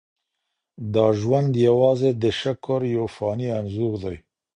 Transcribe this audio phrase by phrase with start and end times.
[0.93, 4.15] دا ژوند یوازې د شکر یو فاني انځور دی.